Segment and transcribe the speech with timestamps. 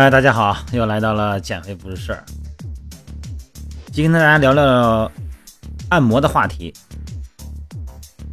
[0.00, 2.24] 嗨，大家好，又来到了减肥不是事儿。
[3.92, 5.12] 今天跟大家聊聊
[5.90, 6.72] 按摩的话题，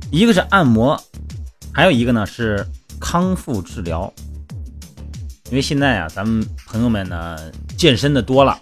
[0.10, 0.98] 一个是按摩，
[1.74, 2.66] 还有一个呢是
[3.02, 4.14] 康复治疗。
[5.50, 7.38] 因为现在啊，咱们朋友们呢
[7.78, 8.58] 健身的多了，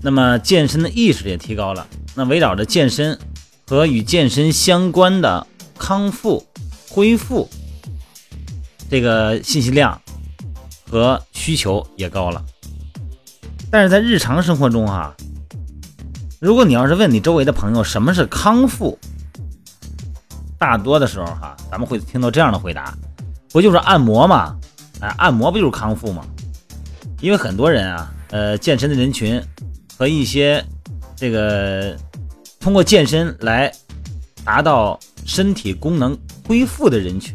[0.00, 1.84] 那么健身的意识也提高了，
[2.14, 3.18] 那围绕着健身
[3.66, 5.44] 和与健身相关的
[5.76, 6.46] 康复、
[6.88, 7.50] 恢复，
[8.88, 10.00] 这个信息量。
[10.92, 12.44] 和需求也高了，
[13.70, 15.10] 但是在日常生活中哈，
[16.38, 18.98] 如果你要是问你周围的朋友什么是康复，
[20.58, 22.94] 大多的时候哈，咱们会听到这样的回答，
[23.52, 24.54] 不就是按摩吗？
[25.00, 26.26] 哎，按摩不就是康复吗？
[27.22, 29.42] 因为很多人啊，呃，健身的人群
[29.96, 30.62] 和一些
[31.16, 31.96] 这个
[32.60, 33.72] 通过健身来
[34.44, 36.14] 达到身体功能
[36.46, 37.34] 恢复的人群，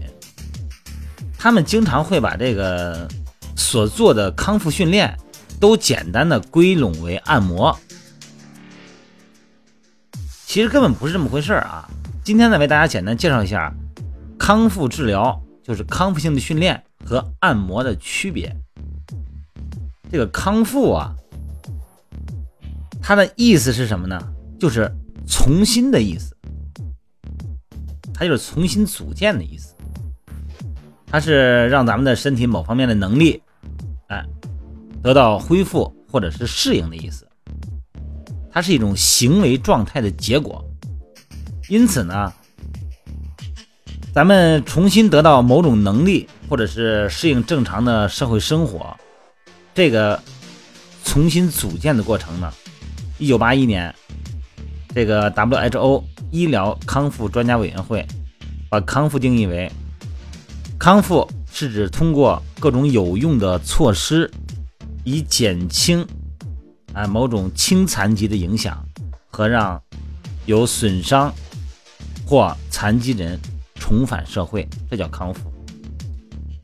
[1.39, 3.08] 他们经常会把这个。
[3.58, 5.17] 所做的康复训练，
[5.59, 7.77] 都简单的归拢为按摩，
[10.45, 11.89] 其实根本不是这么回事儿啊！
[12.23, 13.73] 今天呢，为大家简单介绍一下
[14.38, 18.55] 康复治疗，就是康复性的训练和按摩的区别。
[20.09, 21.16] 这个康复啊，
[23.02, 24.21] 它的意思是什么呢？
[24.59, 24.89] 就是
[25.27, 26.38] 重新的意思，
[28.14, 29.73] 它就是重新组建的意思，
[31.08, 33.42] 它是让咱们的身体某方面的能力。
[34.08, 34.25] 哎，
[35.03, 37.27] 得到恢复或者是适应的意思，
[38.49, 40.64] 它是一种行为状态的结果。
[41.67, 42.31] 因此呢，
[44.14, 48.95] 咱们重新得到某种能力，或者是适应正常的社会生活，
[49.73, 50.17] 这个
[51.03, 52.49] 重新组建的过程呢，
[53.17, 53.94] 一九八一年，
[54.95, 58.08] 这个 WHO 医疗康复专家委员会
[58.70, 59.70] 把康复定义为
[60.80, 61.30] 康复。
[61.59, 64.29] 是指通过各种有用的措施，
[65.03, 66.05] 以减轻
[66.93, 68.77] 啊某种轻残疾的影响，
[69.31, 69.81] 和让
[70.45, 71.33] 有损伤
[72.27, 73.39] 或残疾人
[73.73, 75.51] 重返社会，这叫康复。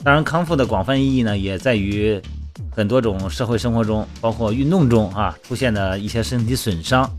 [0.04, 2.22] 当然，康复的广泛意义呢，也在于
[2.70, 7.12] 很多种社会生活中，包括运动中啊出现的一些身体损伤，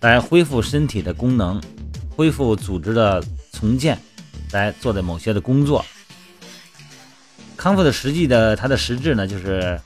[0.00, 1.60] 来恢复身体的功能，
[2.08, 3.22] 恢复组织的
[3.52, 3.98] 重建，
[4.52, 5.84] 来做的某些的工作。
[7.58, 9.78] 康复的实际的它的实质呢，就是，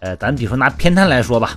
[0.00, 1.56] 呃，咱比如说拿偏瘫来说吧，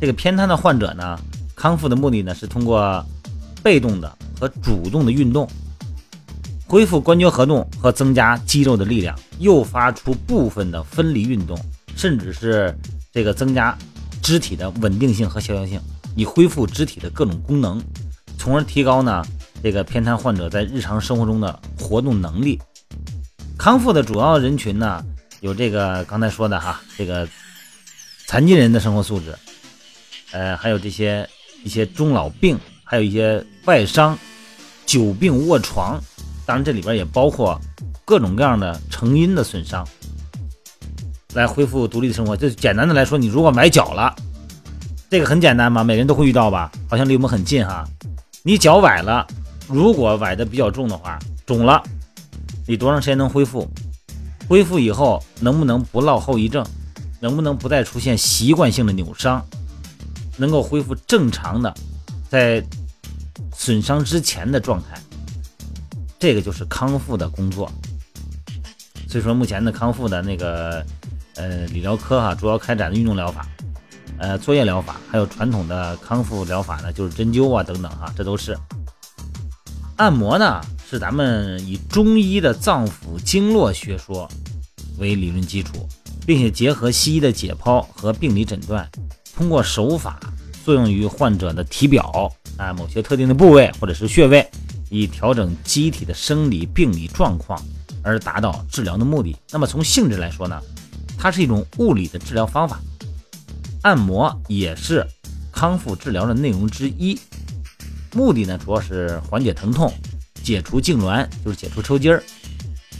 [0.00, 1.16] 这个偏瘫的患者呢，
[1.54, 3.02] 康复的目的呢是通过
[3.62, 5.48] 被动的和主动的运动，
[6.66, 11.56] 恢复关节活动和增加肌肉的力量，诱发出部分的分离运动，
[11.94, 12.76] 甚至是
[13.12, 13.78] 这个增加
[14.20, 15.80] 肢体的稳定性和协调性，
[16.16, 17.80] 以恢复肢体的各种功能，
[18.36, 19.24] 从而提高呢
[19.62, 22.60] 这个偏瘫患者在日常生活中的活动能力。
[23.58, 25.04] 康复的主要人群呢，
[25.40, 27.28] 有这个刚才说的哈，这个
[28.28, 29.36] 残疾人的生活素质，
[30.30, 31.28] 呃，还有这些
[31.64, 34.16] 一些中老病，还有一些外伤、
[34.86, 36.00] 久病卧床，
[36.46, 37.60] 当然这里边也包括
[38.04, 39.86] 各种各样的成因的损伤，
[41.34, 42.36] 来恢复独立的生活。
[42.36, 44.14] 就简单的来说，你如果崴脚了，
[45.10, 46.70] 这个很简单嘛，每人都会遇到吧？
[46.88, 47.84] 好像离我们很近哈。
[48.44, 49.26] 你脚崴了，
[49.66, 51.82] 如果崴的比较重的话，肿了。
[52.68, 53.66] 你多长时间能恢复？
[54.46, 56.62] 恢复以后能不能不落后遗症？
[57.18, 59.42] 能不能不再出现习惯性的扭伤？
[60.36, 61.74] 能够恢复正常的
[62.28, 62.62] 在
[63.54, 65.00] 损伤之前的状态？
[66.18, 67.72] 这个就是康复的工作。
[69.08, 70.84] 所以说，目前的康复的那个
[71.36, 73.48] 呃理疗科哈，主要开展的运动疗法、
[74.18, 78.54] 呃作业疗法，还有传统的康复疗法呢，就是针灸啊等等哈，这都是
[79.96, 80.60] 按摩呢。
[80.90, 84.26] 是咱们以中医的脏腑经络学说
[84.96, 85.86] 为理论基础，
[86.26, 88.88] 并且结合西医的解剖和病理诊断，
[89.36, 90.18] 通过手法
[90.64, 94.48] 作用于患者的体表啊某些特定的部位或者是穴位，
[94.88, 97.62] 以调整机体的生理病理状况
[98.02, 99.36] 而达到治疗的目的。
[99.50, 100.58] 那么从性质来说呢，
[101.18, 102.80] 它是一种物理的治疗方法，
[103.82, 105.06] 按摩也是
[105.52, 107.20] 康复治疗的内容之一，
[108.14, 109.92] 目的呢主要是缓解疼痛。
[110.48, 112.22] 解除痉挛就是解除抽筋儿，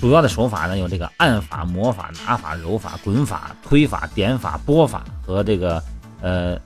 [0.02, 5.82] 主要的手法呢有这个按法、摩法、拿法、揉法、滚法、推法、点法、拨法和这个
[6.20, 6.60] 呃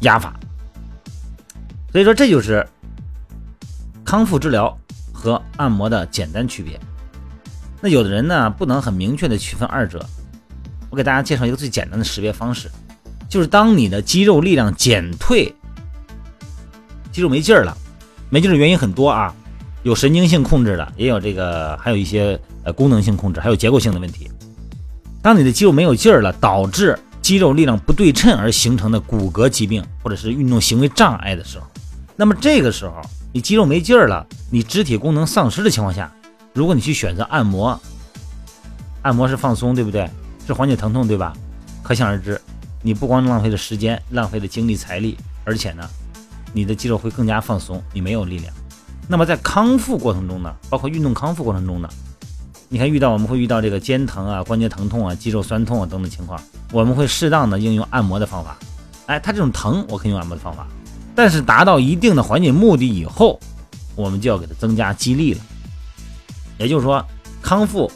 [0.00, 0.38] 压法。
[1.90, 2.68] 所以说这就是
[4.04, 4.78] 康复治疗
[5.14, 6.78] 和按摩的简单区别。
[7.80, 10.04] 那有的人呢不能很明确的区分二者，
[10.90, 12.70] 我给大家介绍一个最简单的识别方式，
[13.30, 15.50] 就是当你的肌肉力量减退，
[17.10, 17.74] 肌肉没劲儿了，
[18.28, 19.34] 没劲儿的原因很多啊。
[19.88, 24.30] 有神经性控制的，也有这个，还有一些呃功能性控制，还有结构性的问题。
[25.22, 31.66] 当你的肌肉没有劲儿了，导致肌肉力量不对称而形成的骨骼疾病或者是运动行为障碍的时候，
[32.16, 33.00] 那么这个时候
[33.32, 36.12] 你肌肉没劲儿了，你肢体功能丧失的情况下，
[36.52, 37.80] 如果你去选择按摩，
[39.00, 40.06] 按摩是放松，对不对？
[40.46, 41.32] 是缓解疼痛，对吧？
[41.82, 42.38] 可想而知，
[42.82, 45.88] 你不光浪费了时间，浪费了精力财力，而且呢，
[46.52, 48.52] 你的肌肉会更加放松，你没有力量。
[49.10, 51.88] 那么在康复过程中呢，包括运动康复过程中呢，
[52.68, 56.38] 你看遇到我们会遇到这个肩疼啊、关节疼痛啊、肌肉酸痛啊等等情况，
[56.72, 58.58] 我们会适当的应用按摩的方法。
[59.06, 60.66] 哎，它这种疼我可以用按摩的方法，
[61.14, 63.40] 但是达到一定的缓解目的以后，
[63.96, 65.40] 我们就要给它增加肌力了。
[66.58, 67.02] 也就是说，
[67.40, 67.90] 康复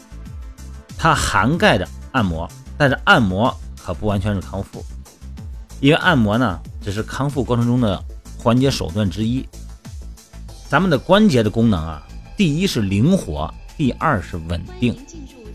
[0.97, 4.83] 它涵盖着按摩，但是按摩可不完全是康复，
[5.79, 8.03] 因为按摩呢只是康复过程中的
[8.39, 9.47] 缓解手段之一。
[10.73, 12.01] 咱们的关节的功能啊，
[12.35, 14.97] 第一是灵活，第二是稳定。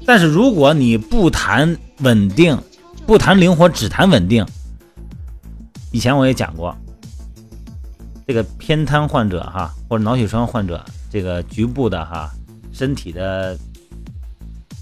[0.06, 2.56] 但是如果你不谈稳定，
[3.04, 4.46] 不谈灵活，只谈稳定，
[5.90, 6.72] 以前我也讲过，
[8.28, 12.30] 这个偏瘫患者哈，或者脑血栓患者，这个局部的哈，
[12.72, 13.58] 身体的，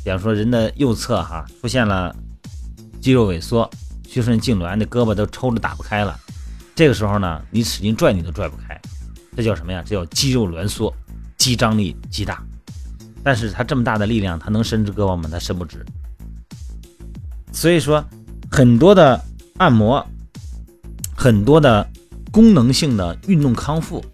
[0.05, 2.15] 比方说人的右侧哈，出现了
[3.01, 3.71] 肌肉萎缩、
[4.07, 6.15] 屈伸痉挛，那胳膊都抽着打不开了，
[6.75, 8.66] 这个时候呢，你使劲拽你都拽不开，
[9.37, 9.85] 这叫什么呀？
[9.87, 10.93] 这叫肌肉挛缩，
[11.37, 12.43] 肌张力极大。
[13.23, 15.29] 但是它这么大的力量，它能伸直胳膊吗？
[15.31, 15.85] 它伸不直。
[17.53, 18.05] 所以说，
[18.51, 19.23] 很多的
[19.59, 20.05] 按摩。
[21.19, 21.89] 很多的
[22.31, 24.05] 功能性的运动康复，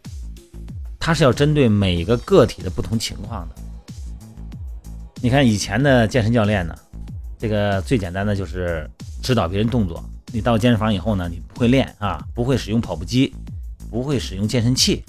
[1.01, 3.57] 它是要针对每个个体的不同情况的。
[5.21, 6.75] 你看以前的健身教练呢，
[7.41, 8.89] 这个最简单的就是
[9.21, 10.03] 指导别人动作。
[10.33, 13.35] 你到健身房以后呢，你不会练啊，不会使用跑步机，
[13.93, 15.05] 不会使用健身器，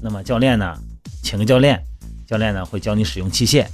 [0.00, 0.78] 那么教练呢，
[1.20, 1.82] 请个教练，
[2.28, 3.66] 教练呢会教你使用器械，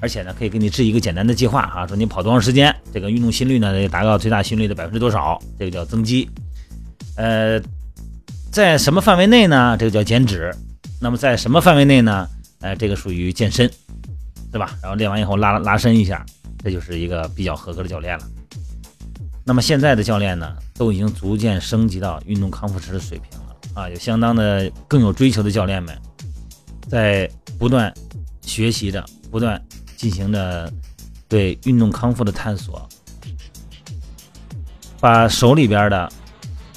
[0.00, 6.28] 而且呢可以给你制一个简单的计划啊，说你跑多长时间，这个运动心率呢得达到最大心率的百分之多少，这个叫增肌。
[7.14, 7.62] 呃，
[8.50, 9.76] 在什么范围内呢？
[9.78, 10.52] 这个叫减脂。
[11.00, 12.28] 那么在什么范围内呢？
[12.60, 13.70] 呃，这个属于健身，
[14.50, 14.76] 对吧？
[14.82, 16.26] 然后练完以后拉拉伸一下，
[16.64, 18.24] 这就是一个比较合格的教练了。
[19.44, 23.38] 那么现在的教练呢，都已经逐渐升级到运动康复师的水平
[23.74, 25.96] 啊，有相当的更有追求的教练们，
[26.88, 27.92] 在不断
[28.42, 29.62] 学习着，不断
[29.96, 30.72] 进行着
[31.28, 32.88] 对运动康复的探索，
[35.00, 36.12] 把手里边的。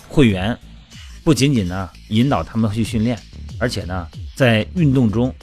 [0.08, 0.58] 会员
[1.26, 3.20] 不仅仅呢引导他们去训练，
[3.60, 5.34] 而且呢在运动中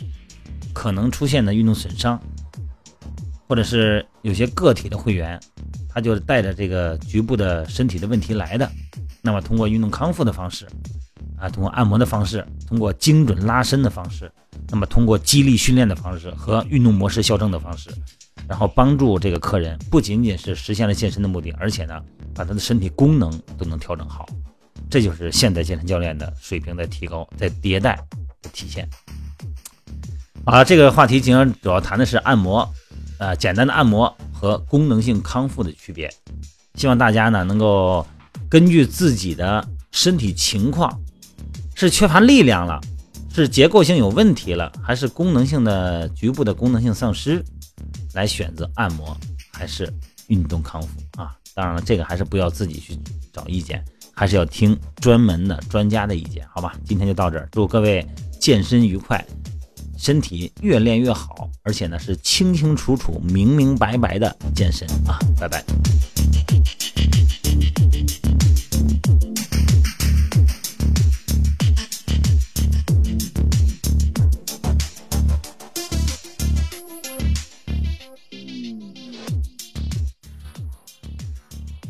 [0.72, 2.18] 可能出现的运动损伤，
[3.46, 5.38] 或者是有些个体的会员，
[5.90, 8.66] 他就带着这个局部的身体的问题来的，
[9.20, 10.66] 那么通过运动康复的方式，
[11.42, 14.30] 啊，通过按摩的方式，通过精准拉伸的方式，
[14.68, 17.90] 那么通过激励训练的方式和运动模式校正的方式，
[18.46, 22.00] 然后帮助这个客人不仅仅是实现了健身的目的，而且呢
[22.32, 23.28] 把他的身体功能
[23.58, 24.24] 都能调整好。
[24.88, 27.98] 这就是现代健身教练的水平在提高，在迭代
[28.40, 28.88] 的体现。
[30.44, 32.72] 啊，这个话题今天主要谈的是按摩，
[33.18, 36.08] 呃，简单的按摩和功能性康复的区别。
[36.76, 38.06] 希望大家呢能够
[38.48, 41.01] 根据自己的身体情况，
[41.82, 42.80] 是缺乏力量了，
[43.34, 47.44] 是结构性有问题了，还是功能性的局部的功能性丧失，
[48.14, 49.16] 来选择按摩
[49.52, 49.92] 还是
[50.28, 50.88] 运动康复
[51.20, 51.34] 啊。
[51.56, 52.96] 当然了，这个还是不要自己去
[53.32, 53.84] 找意见。
[54.14, 56.76] 还是要听专门的专家的意见，好吧？
[56.84, 58.06] 今天就到这儿，祝各位
[58.38, 59.24] 健身愉快，
[59.98, 65.18] 身体越练越好，而且呢是清清楚楚、明明白白的健身啊！
[65.36, 65.64] 拜拜。